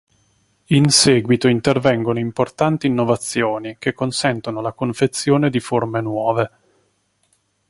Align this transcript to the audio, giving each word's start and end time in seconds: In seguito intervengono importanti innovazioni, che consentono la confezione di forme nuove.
In 0.65 0.89
seguito 0.89 1.47
intervengono 1.47 2.17
importanti 2.17 2.87
innovazioni, 2.87 3.75
che 3.77 3.93
consentono 3.93 4.59
la 4.59 4.73
confezione 4.73 5.51
di 5.51 5.59
forme 5.59 6.01
nuove. 6.01 6.51